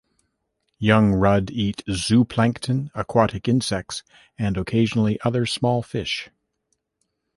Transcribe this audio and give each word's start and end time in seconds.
Young 0.79 1.13
rudd 1.13 1.51
eat 1.51 1.83
zooplankton, 1.87 2.89
aquatic 2.95 3.47
insects, 3.47 4.01
and 4.35 4.57
occasionally 4.57 5.19
other 5.23 5.45
small 5.45 5.83
fish. 5.83 6.31